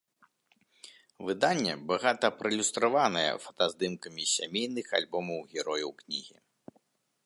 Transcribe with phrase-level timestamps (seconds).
[1.27, 6.37] Выданне багата праілюстраваная фотаздымкамі з сямейных альбомаў герояў кнігі.